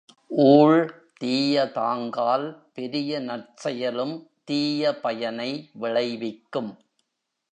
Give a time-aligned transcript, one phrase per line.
[0.29, 0.79] ஊழ்
[1.19, 4.15] தீயதாங்கால் பெரிய நற்செயலும்
[4.43, 5.69] தீய பயனை
[5.73, 6.71] விளைவிக்கும்.